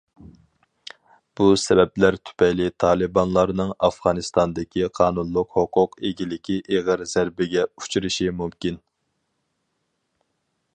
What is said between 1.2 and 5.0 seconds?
بۇ سەۋەبلەر تۈپەيلى تالىبانلارنىڭ ئافغانىستاندىكى